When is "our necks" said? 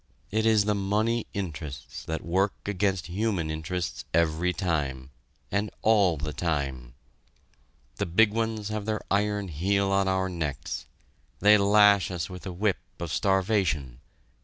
10.07-10.87